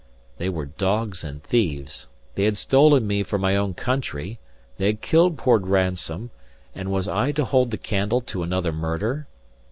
They 0.39 0.49
were 0.49 0.65
dogs 0.65 1.23
and 1.23 1.43
thieves; 1.43 2.07
they 2.33 2.45
had 2.45 2.57
stolen 2.57 3.05
me 3.05 3.21
from 3.21 3.41
my 3.41 3.55
own 3.55 3.75
country; 3.75 4.39
they 4.79 4.87
had 4.87 5.01
killed 5.01 5.37
poor 5.37 5.59
Ransome; 5.59 6.31
and 6.73 6.91
was 6.91 7.07
I 7.07 7.31
to 7.33 7.45
hold 7.45 7.69
the 7.69 7.77
candle 7.77 8.21
to 8.21 8.41
another 8.41 8.71
murder? 8.71 9.27